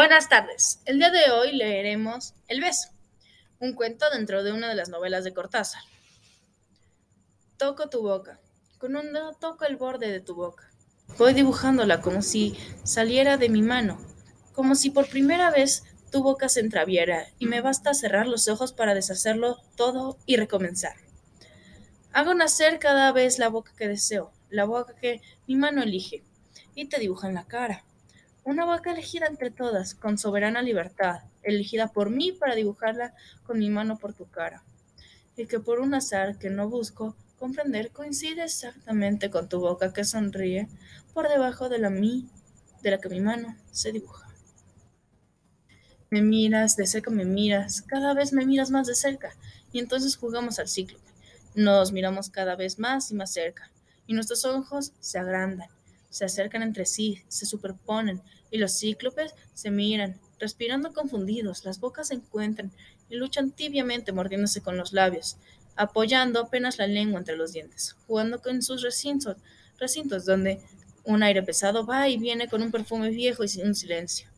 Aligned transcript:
Buenas 0.00 0.30
tardes. 0.30 0.80
El 0.86 0.96
día 0.96 1.10
de 1.10 1.30
hoy 1.30 1.52
leeremos 1.52 2.32
El 2.48 2.62
beso, 2.62 2.88
un 3.58 3.74
cuento 3.74 4.08
dentro 4.08 4.42
de 4.42 4.50
una 4.50 4.70
de 4.70 4.74
las 4.74 4.88
novelas 4.88 5.24
de 5.24 5.34
Cortázar. 5.34 5.82
Toco 7.58 7.90
tu 7.90 8.00
boca. 8.00 8.40
Con 8.78 8.96
un 8.96 9.12
dedo 9.12 9.34
toco 9.34 9.66
el 9.66 9.76
borde 9.76 10.10
de 10.10 10.20
tu 10.20 10.34
boca. 10.34 10.70
Voy 11.18 11.34
dibujándola 11.34 12.00
como 12.00 12.22
si 12.22 12.56
saliera 12.82 13.36
de 13.36 13.50
mi 13.50 13.60
mano, 13.60 14.00
como 14.54 14.74
si 14.74 14.88
por 14.88 15.06
primera 15.06 15.50
vez 15.50 15.82
tu 16.10 16.22
boca 16.22 16.48
se 16.48 16.60
entreabriera 16.60 17.26
y 17.38 17.44
me 17.44 17.60
basta 17.60 17.92
cerrar 17.92 18.26
los 18.26 18.48
ojos 18.48 18.72
para 18.72 18.94
deshacerlo 18.94 19.58
todo 19.76 20.16
y 20.24 20.38
recomenzar. 20.38 20.94
Hago 22.14 22.32
nacer 22.32 22.78
cada 22.78 23.12
vez 23.12 23.38
la 23.38 23.50
boca 23.50 23.74
que 23.76 23.86
deseo, 23.86 24.32
la 24.48 24.64
boca 24.64 24.94
que 24.94 25.20
mi 25.46 25.56
mano 25.56 25.82
elige, 25.82 26.24
y 26.74 26.86
te 26.86 26.98
dibuja 26.98 27.28
en 27.28 27.34
la 27.34 27.46
cara 27.46 27.84
una 28.44 28.64
boca 28.64 28.92
elegida 28.92 29.26
entre 29.26 29.50
todas, 29.50 29.94
con 29.94 30.18
soberana 30.18 30.62
libertad, 30.62 31.20
elegida 31.42 31.88
por 31.88 32.10
mí 32.10 32.32
para 32.32 32.54
dibujarla 32.54 33.14
con 33.44 33.58
mi 33.58 33.70
mano 33.70 33.98
por 33.98 34.14
tu 34.14 34.28
cara, 34.30 34.62
y 35.36 35.46
que 35.46 35.60
por 35.60 35.80
un 35.80 35.94
azar 35.94 36.38
que 36.38 36.50
no 36.50 36.68
busco 36.68 37.16
comprender 37.38 37.90
coincide 37.90 38.44
exactamente 38.44 39.30
con 39.30 39.48
tu 39.48 39.60
boca 39.60 39.92
que 39.92 40.04
sonríe 40.04 40.68
por 41.14 41.28
debajo 41.28 41.68
de 41.68 41.78
la 41.78 41.90
mí, 41.90 42.28
de 42.82 42.90
la 42.90 42.98
que 42.98 43.08
mi 43.08 43.20
mano 43.20 43.56
se 43.72 43.92
dibuja. 43.92 44.28
Me 46.10 46.22
miras, 46.22 46.76
de 46.76 46.86
cerca 46.86 47.10
me 47.10 47.24
miras, 47.24 47.82
cada 47.82 48.14
vez 48.14 48.32
me 48.32 48.44
miras 48.44 48.70
más 48.70 48.86
de 48.86 48.94
cerca, 48.94 49.34
y 49.72 49.78
entonces 49.78 50.16
jugamos 50.16 50.58
al 50.58 50.68
ciclo. 50.68 50.98
Nos 51.54 51.92
miramos 51.92 52.30
cada 52.30 52.56
vez 52.56 52.78
más 52.78 53.10
y 53.10 53.14
más 53.14 53.32
cerca, 53.32 53.70
y 54.06 54.14
nuestros 54.14 54.44
ojos 54.44 54.92
se 54.98 55.18
agrandan, 55.18 55.68
se 56.10 56.24
acercan 56.24 56.62
entre 56.62 56.84
sí, 56.84 57.22
se 57.28 57.46
superponen, 57.46 58.20
y 58.50 58.58
los 58.58 58.78
cíclopes 58.78 59.34
se 59.54 59.70
miran, 59.70 60.20
respirando 60.38 60.92
confundidos, 60.92 61.64
las 61.64 61.78
bocas 61.78 62.08
se 62.08 62.14
encuentran 62.14 62.72
y 63.08 63.16
luchan 63.16 63.52
tibiamente 63.52 64.12
mordiéndose 64.12 64.60
con 64.60 64.76
los 64.76 64.92
labios, 64.92 65.36
apoyando 65.76 66.40
apenas 66.40 66.78
la 66.78 66.86
lengua 66.86 67.20
entre 67.20 67.36
los 67.36 67.52
dientes, 67.52 67.96
jugando 68.06 68.42
con 68.42 68.62
sus 68.62 68.82
recintos, 68.82 69.36
recintos 69.78 70.26
donde 70.26 70.60
un 71.04 71.22
aire 71.22 71.42
pesado 71.42 71.86
va 71.86 72.08
y 72.08 72.18
viene 72.18 72.48
con 72.48 72.62
un 72.62 72.72
perfume 72.72 73.10
viejo 73.10 73.44
y 73.44 73.62
un 73.62 73.74
silencio. 73.74 74.28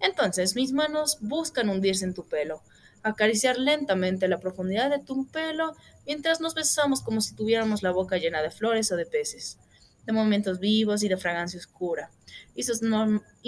Entonces 0.00 0.54
mis 0.54 0.72
manos 0.72 1.18
buscan 1.20 1.68
hundirse 1.68 2.04
en 2.04 2.14
tu 2.14 2.26
pelo, 2.26 2.62
acariciar 3.02 3.58
lentamente 3.58 4.28
la 4.28 4.40
profundidad 4.40 4.90
de 4.90 4.98
tu 4.98 5.26
pelo 5.26 5.74
mientras 6.06 6.40
nos 6.40 6.54
besamos 6.54 7.02
como 7.02 7.20
si 7.20 7.34
tuviéramos 7.34 7.82
la 7.82 7.90
boca 7.90 8.18
llena 8.18 8.42
de 8.42 8.50
flores 8.50 8.92
o 8.92 8.96
de 8.96 9.06
peces 9.06 9.58
de 10.06 10.12
momentos 10.12 10.60
vivos 10.60 11.02
y 11.02 11.08
de 11.08 11.16
fragancia 11.16 11.58
oscura. 11.58 12.10
Y, 12.54 12.62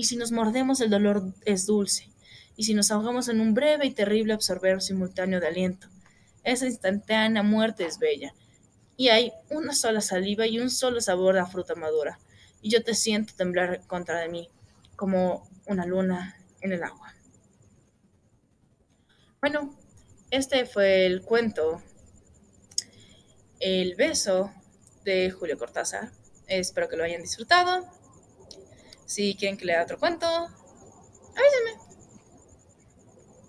si 0.05 0.17
nos 0.17 0.33
mordemos 0.33 0.81
el 0.81 0.91
dolor 0.91 1.35
es 1.45 1.67
dulce, 1.67 2.11
y 2.57 2.65
si 2.65 2.75
nos 2.75 2.91
ahogamos 2.91 3.29
en 3.29 3.41
un 3.41 3.55
breve 3.55 3.87
y 3.87 3.95
terrible 3.95 4.33
absorber 4.33 4.81
simultáneo 4.81 5.41
de 5.41 5.49
aliento, 5.49 5.89
esa 6.43 6.67
instantánea 6.67 7.43
muerte 7.43 7.85
es 7.85 7.99
bella, 7.99 8.35
y 8.97 9.09
hay 9.09 9.33
una 9.51 9.75
sola 9.75 10.01
saliva 10.01 10.47
y 10.47 10.59
un 10.59 10.71
solo 10.71 11.01
sabor 11.01 11.39
a 11.39 11.47
fruta 11.47 11.75
madura, 11.75 12.19
y 12.63 12.71
yo 12.71 12.83
te 12.83 12.95
siento 12.95 13.35
temblar 13.37 13.87
contra 13.87 14.21
de 14.21 14.29
mí, 14.29 14.49
como 14.97 15.49
una 15.67 15.85
luna 15.85 16.37
en 16.63 16.73
el 16.73 16.83
agua. 16.83 17.15
Bueno, 19.41 19.77
este 20.31 20.67
fue 20.67 21.07
el 21.07 21.23
cuento 21.23 21.83
El 23.61 23.95
beso 23.95 24.51
de 25.05 25.31
Julio 25.31 25.57
Cortázar. 25.57 26.11
Espero 26.47 26.89
que 26.89 26.97
lo 26.97 27.05
hayan 27.05 27.23
disfrutado. 27.23 27.87
Si 29.05 29.37
quieren 29.37 29.57
que 29.57 29.65
lea 29.65 29.83
otro 29.83 29.99
cuento, 29.99 30.27
avísenme. 30.27 31.86